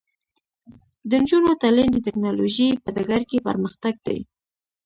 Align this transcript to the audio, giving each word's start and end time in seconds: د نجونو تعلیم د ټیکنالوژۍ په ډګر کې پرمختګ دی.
د 1.09 1.11
نجونو 1.21 1.51
تعلیم 1.63 1.89
د 1.93 1.97
ټیکنالوژۍ 2.05 2.69
په 2.83 2.89
ډګر 2.95 3.21
کې 3.29 3.37
پرمختګ 3.47 3.95
دی. 4.05 4.19